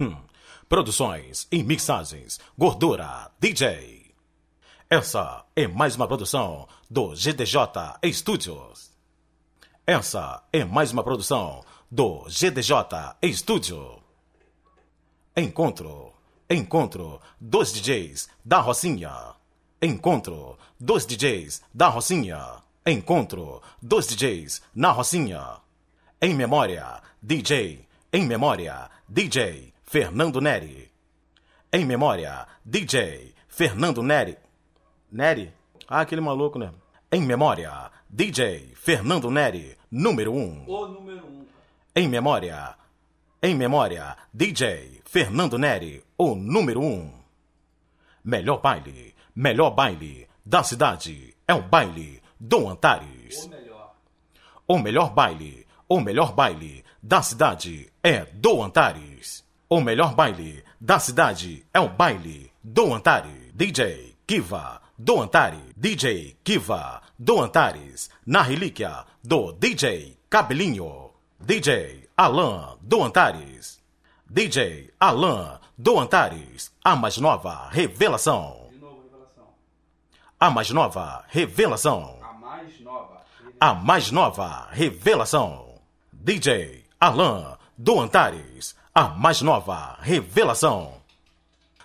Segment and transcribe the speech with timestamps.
[0.00, 0.16] Hum.
[0.66, 2.40] Produções e mixagens.
[2.56, 4.14] Gordura DJ.
[4.88, 7.54] Essa é mais uma produção do GDJ
[8.10, 8.90] Studios.
[9.86, 12.72] Essa é mais uma produção do GDJ
[13.34, 14.02] Studio.
[15.36, 16.14] Encontro.
[16.48, 19.34] Encontro dos DJs da Rocinha.
[19.82, 22.62] Encontro dos DJs da Rocinha.
[22.86, 25.58] Encontro dos DJs na Rocinha.
[26.22, 27.86] Em memória, DJ.
[28.12, 30.88] Em memória, DJ Fernando Neri.
[31.72, 34.38] Em memória, DJ Fernando Neri.
[35.10, 35.52] Neri?
[35.88, 36.72] Ah, aquele maluco, né?
[37.10, 40.36] Em memória, DJ Fernando Neri, número 1.
[40.36, 40.64] Um.
[40.68, 41.28] O número 1.
[41.28, 41.46] Um.
[41.96, 42.76] Em memória,
[43.42, 46.84] em memória, DJ Fernando Neri, o número 1.
[46.84, 47.12] Um.
[48.22, 53.44] Melhor baile, melhor baile da cidade é o baile do Antares.
[53.44, 53.96] O melhor.
[54.68, 59.49] O melhor baile, o melhor baile da cidade é do Antares.
[59.72, 63.52] O melhor baile da cidade é o baile do Antares.
[63.54, 65.60] DJ Kiva do Antares.
[65.76, 68.10] DJ Kiva do Antares.
[68.26, 71.12] Na relíquia do DJ Cabelinho.
[71.38, 73.80] DJ Alan do Antares.
[74.28, 76.72] DJ Alan do Antares.
[76.84, 78.70] A mais nova revelação.
[78.72, 79.54] Novo, revelação.
[80.40, 82.18] A mais nova revelação.
[82.20, 83.22] A mais nova.
[83.60, 85.80] A mais nova revelação.
[86.12, 88.74] DJ Alan do Antares.
[88.94, 91.00] A mais nova revelação.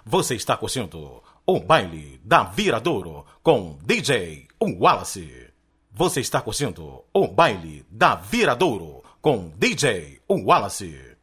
[0.06, 5.52] Você está curtindo o baile da Viradouro com DJ Wallace.
[5.92, 11.16] Você está curtindo o baile da Viradouro com DJ Wallace.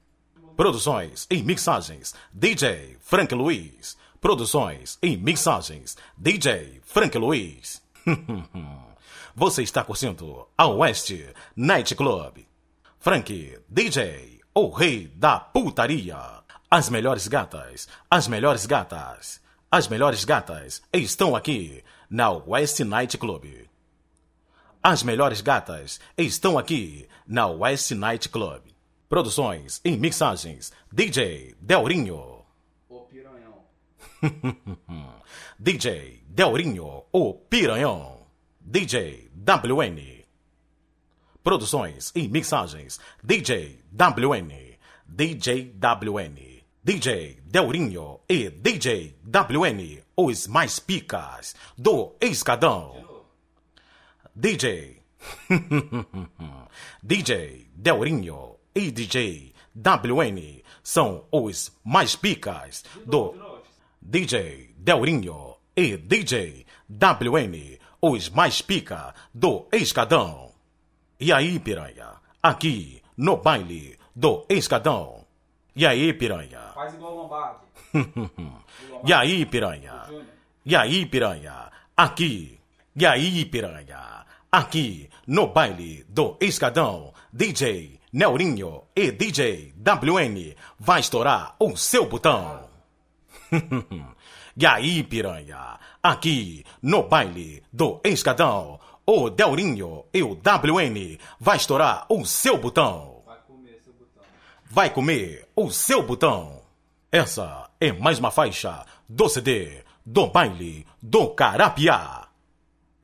[0.56, 3.98] Produções e mixagens DJ Frank Luiz.
[4.20, 7.82] Produções e mixagens DJ Frank Luiz.
[9.36, 12.38] Você está curtindo a Oeste Night Club.
[13.02, 16.42] Frank DJ, o rei da putaria.
[16.70, 23.44] As melhores gatas, as melhores gatas, as melhores gatas estão aqui na West Night Club.
[24.82, 28.62] As melhores gatas estão aqui na West Night Club.
[29.08, 32.44] Produções e mixagens DJ Delrinho.
[32.88, 33.64] O piranhão.
[35.58, 38.26] DJ Delrinho, o piranhão.
[38.60, 40.21] DJ WN.
[41.42, 44.78] Produções e mixagens DJ WN.
[45.06, 46.62] DJ WN.
[46.84, 53.26] DJ Delrinho e DJ WN, os mais picas do Escadão.
[54.34, 55.02] DJ
[57.02, 63.34] DJ Delrinho e DJ WN são os mais picas do
[64.00, 70.51] DJ Delrinho e DJ WN, os mais pica do Escadão.
[71.22, 72.14] E aí, piranha?
[72.42, 75.24] Aqui no baile do Escadão.
[75.76, 76.72] E aí, piranha?
[76.74, 77.60] Faz igual o Lombardi.
[79.06, 80.02] E aí, piranha?
[80.66, 81.70] E aí, piranha?
[81.96, 82.58] Aqui.
[82.96, 84.26] E aí, piranha?
[84.50, 92.68] Aqui no baile do Escadão, DJ Neurinho e DJ WN vai estourar o seu botão.
[94.56, 95.78] e aí, piranha?
[96.02, 103.22] Aqui no baile do Escadão, o Delrinho e o WN vai estourar o seu botão
[103.26, 104.24] Vai comer seu botão.
[104.64, 106.62] vai comer o seu botão.
[107.10, 112.28] Essa é mais uma faixa do CD do baile do Carapiá.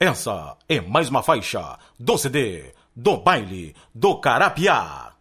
[0.01, 5.13] Essa é mais uma faixa do CD do baile do Carapiá.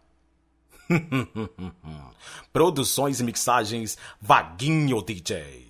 [2.52, 5.68] Produções e mixagens Vaguinho DJ.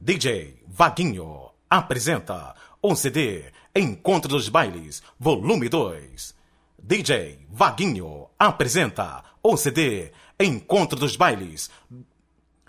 [0.00, 6.34] DJ Vaguinho apresenta um CD Encontro dos Bailes, volume 2.
[6.78, 11.70] DJ Vaguinho apresenta um CD Encontro dos Bailes.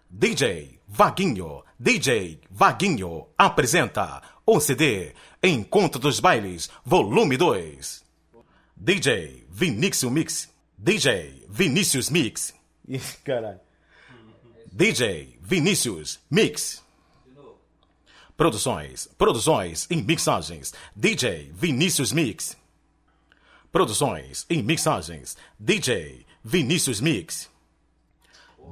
[0.10, 8.04] DJ Vaguinho, DJ Vaguinho apresenta um CD Encontro dos Bailes, volume 2.
[8.78, 10.50] DJ Vinícius Mix.
[10.78, 12.54] DJ Vinícius Mix.
[13.24, 13.60] Caralho.
[14.72, 16.83] DJ Vinícius Mix.
[18.44, 20.74] Produções, produções e mixagens.
[20.94, 22.58] DJ Vinícius Mix.
[23.72, 25.38] Produções e mixagens.
[25.58, 27.50] DJ Vinícius Mix.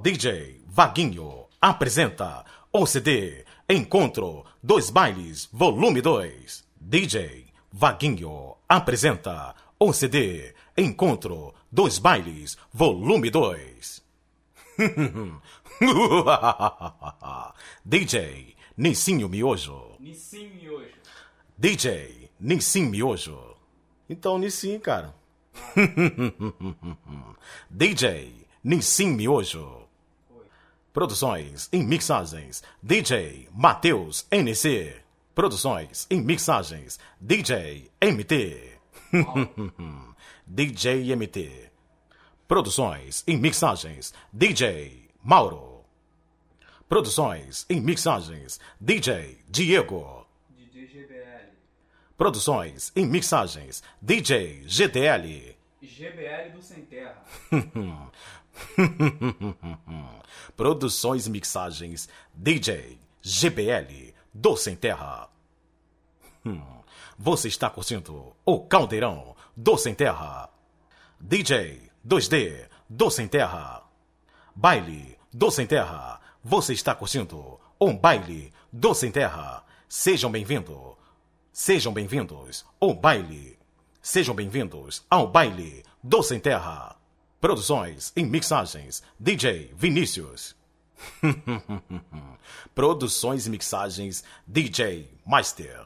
[0.03, 6.65] DJ Vaguinho apresenta o CD Encontro dos Bailes, volume 2.
[6.75, 14.03] DJ Vaguinho apresenta o CD Encontro dos Bailes, volume 2.
[17.85, 19.95] DJ Nissinho Miojo.
[20.00, 20.88] Nissim Miojo.
[21.57, 23.56] DJ Nissim Miojo.
[24.09, 25.13] Então, Nissim, cara.
[27.69, 28.33] DJ
[28.63, 29.81] Nissim Miojo.
[30.94, 34.95] Produções e mixagens DJ Matheus NC.
[35.33, 38.77] Produções e mixagens DJ MT.
[40.45, 41.71] DJ MT.
[42.47, 45.70] Produções e mixagens DJ Mauro.
[46.91, 50.27] Produções e mixagens DJ Diego.
[50.49, 51.47] DJ GBL.
[52.17, 55.55] Produções e mixagens DJ GDL.
[55.81, 57.23] GBL do Sem Terra.
[60.57, 65.29] Produções e mixagens DJ GBL do Sem Terra.
[67.17, 70.49] Você está curtindo o Caldeirão do Sem Terra.
[71.21, 73.81] DJ 2D do Sem Terra.
[74.53, 76.20] Baile do Sem Terra.
[76.43, 79.63] Você está curtindo um baile do Sem Terra.
[79.88, 80.95] Sejam bem-vindos.
[81.53, 83.59] Sejam bem-vindos ao baile.
[84.01, 86.95] Sejam bem-vindos ao baile do Sem Terra.
[87.39, 90.55] Produções e mixagens DJ Vinícius.
[92.73, 95.85] Produções e mixagens DJ Meister.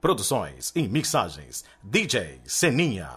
[0.00, 3.10] Produções e mixagens DJ Seninha.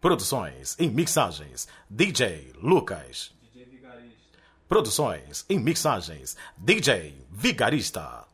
[0.00, 3.32] Produções e mixagens DJ Lucas.
[4.72, 8.24] Produções e mixagens DJ Vigarista.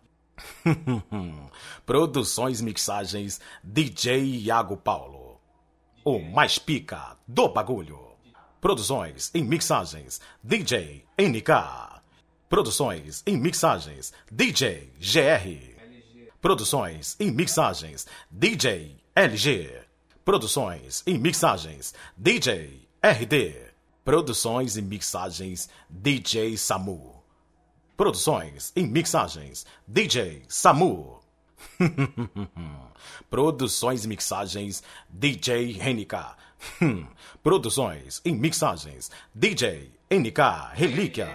[1.84, 5.40] Produções mixagens DJ Iago Paulo.
[6.04, 8.12] O mais pica do bagulho.
[8.60, 12.00] Produções e mixagens DJ NK.
[12.48, 15.82] Produções e mixagens DJ GR.
[16.40, 19.80] Produções e mixagens DJ LG.
[20.24, 23.67] Produções e mixagens DJ RD.
[24.08, 27.22] Produções e mixagens DJ Samu.
[27.94, 31.20] Produções e mixagens DJ Samu.
[33.28, 36.36] Produções e mixagens DJ NK.
[37.44, 40.40] Produções e mixagens DJ NK
[40.72, 41.28] Relíquia.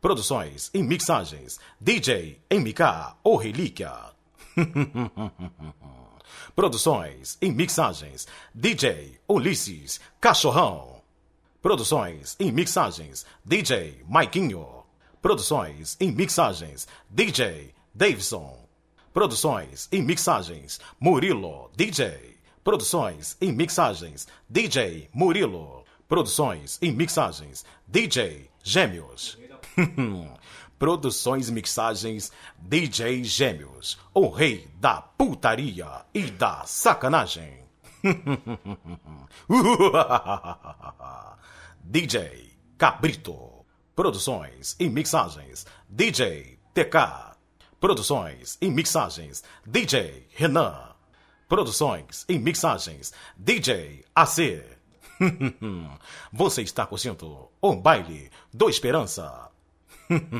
[0.00, 3.92] Produções e mixagens DJ MK ou Relíquia.
[6.56, 10.95] Produções e mixagens DJ Ulisses Cachorrão.
[11.62, 14.84] Produções e mixagens DJ Maiquinho.
[15.20, 18.66] Produções e mixagens DJ Davidson.
[19.12, 22.36] Produções e mixagens Murilo DJ.
[22.62, 25.84] Produções e mixagens DJ Murilo.
[26.08, 29.38] Produções e mixagens DJ Gêmeos.
[30.78, 37.65] Produções e mixagens DJ Gêmeos, o rei da putaria e da sacanagem.
[41.82, 43.66] DJ Cabrito.
[43.94, 47.34] Produções e mixagens DJ TK.
[47.80, 50.94] Produções e mixagens DJ Renan.
[51.48, 54.64] Produções e mixagens DJ AC.
[56.32, 59.50] Você está curtindo o baile do Esperança.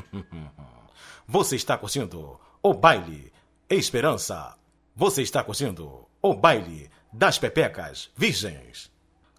[1.27, 3.33] Você está curtindo o baile
[3.69, 4.57] Esperança.
[4.95, 8.91] Você está curtindo o baile das Pepecas Virgens.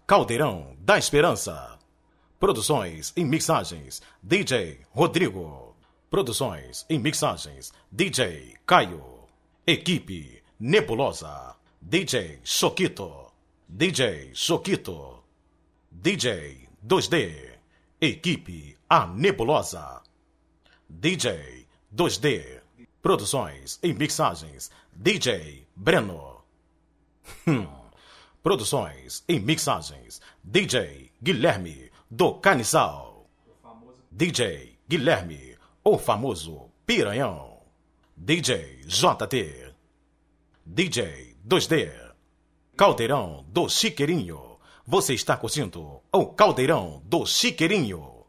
[0.04, 1.78] Caldeirão da Esperança.
[2.40, 5.76] Produções e mixagens DJ Rodrigo.
[6.10, 9.28] Produções e mixagens DJ Caio.
[9.64, 11.54] Equipe Nebulosa.
[11.80, 13.32] DJ Choquito.
[13.68, 15.22] DJ Choquito.
[15.92, 17.58] DJ 2D.
[18.00, 20.02] Equipe A Nebulosa.
[20.88, 22.60] DJ 2D.
[23.00, 26.37] Produções e mixagens DJ Breno.
[27.46, 27.66] Hum.
[28.42, 33.28] Produções e mixagens DJ Guilherme do Caniçal.
[33.46, 37.58] O famoso DJ Guilherme, o famoso Piranhão.
[38.16, 39.74] DJ JT.
[40.64, 41.92] DJ 2D.
[42.76, 44.58] Caldeirão do Chiqueirinho.
[44.86, 48.24] Você está curtindo o Caldeirão do Chiqueirinho.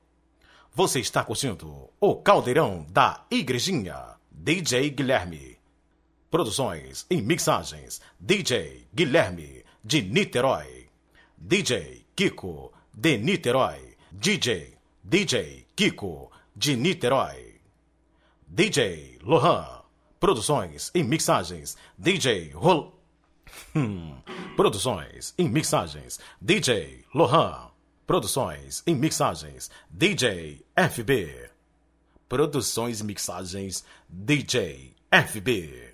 [0.74, 4.16] Você está curtindo o Caldeirão da Igrejinha.
[4.32, 5.59] DJ Guilherme.
[6.30, 10.88] Produções e mixagens DJ Guilherme de Niterói.
[11.36, 13.98] DJ Kiko de Niterói.
[14.12, 17.56] DJ DJ Kiko de Niterói.
[18.48, 19.82] DJ Lohan.
[20.20, 22.94] Produções e mixagens DJ Rol.
[23.76, 24.16] Hum.
[24.56, 27.72] Produções e mixagens DJ Lohan.
[28.06, 31.50] Produções e mixagens DJ FB.
[32.28, 35.89] Produções e mixagens DJ FB.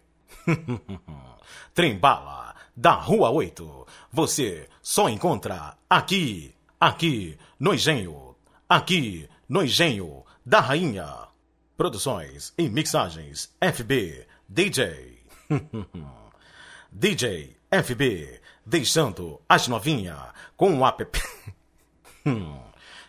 [1.74, 3.88] Trembala da Rua 8.
[4.12, 8.36] Você só encontra aqui, aqui no Engenho,
[8.67, 11.27] aqui no Engenho da Rainha.
[11.77, 15.20] Produções e mixagens FB DJ.
[16.91, 21.05] DJ FB deixando as novinha com o app.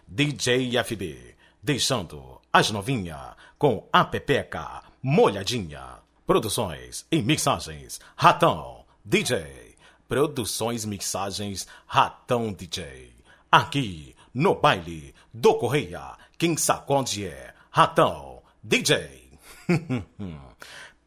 [0.08, 6.05] DJ FB deixando as novinha com a pepeca molhadinha.
[6.26, 9.76] Produções e mixagens Ratão DJ.
[10.09, 13.12] Produções e mixagens Ratão DJ.
[13.49, 19.38] Aqui no baile do Correia, quem sacode é Ratão DJ.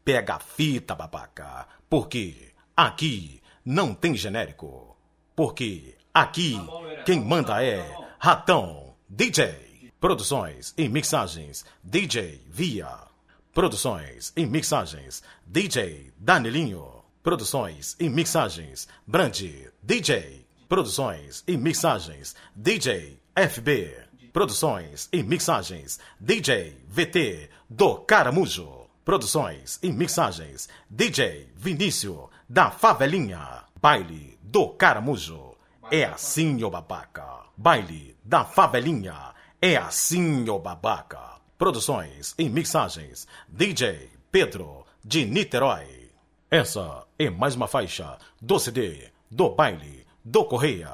[0.02, 4.96] Pega a fita, babaca, porque aqui não tem genérico.
[5.36, 6.56] Porque aqui
[7.04, 9.92] quem manda é Ratão DJ.
[10.00, 13.09] Produções e mixagens DJ Via.
[13.52, 17.02] Produções e mixagens DJ Danilinho.
[17.20, 20.46] Produções e mixagens Brandi DJ.
[20.68, 24.06] Produções e mixagens DJ FB.
[24.32, 28.88] Produções e mixagens DJ VT do Caramujo.
[29.04, 33.64] Produções e mixagens DJ Vinícius da Favelinha.
[33.82, 35.56] Baile do Caramujo.
[35.90, 37.46] É assim, ô babaca.
[37.56, 39.34] Baile da Favelinha.
[39.60, 41.39] É assim, ô babaca.
[41.60, 46.08] Produções e mixagens DJ Pedro de Niterói.
[46.50, 50.90] Essa é mais uma faixa do CD do Baile do Correia.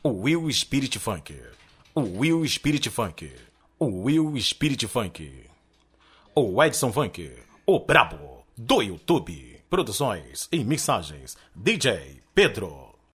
[0.00, 1.36] O Will Spirit Funk.
[1.92, 3.32] O Will Spirit Funk.
[3.80, 5.50] O Will Spirit Funk.
[6.36, 7.32] O Edson Funk.
[7.66, 9.60] O Brabo do YouTube.
[9.68, 12.89] Produções e mixagens DJ Pedro.